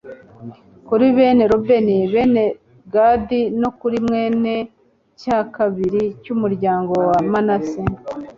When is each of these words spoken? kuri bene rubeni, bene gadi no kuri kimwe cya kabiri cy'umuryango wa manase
kuri 0.87 1.05
bene 1.17 1.43
rubeni, 1.51 1.97
bene 2.13 2.43
gadi 2.93 3.41
no 3.61 3.69
kuri 3.79 3.97
kimwe 4.05 4.53
cya 5.21 5.39
kabiri 5.55 6.03
cy'umuryango 6.23 6.93
wa 7.09 7.19
manase 7.31 7.81